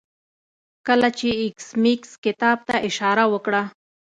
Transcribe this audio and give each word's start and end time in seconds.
کله 0.87 1.09
چې 1.17 1.27
ایس 1.41 1.67
میکس 1.83 2.11
کتاب 2.25 2.57
ته 2.67 2.75
اشاره 2.89 3.23
وکړه 3.33 3.61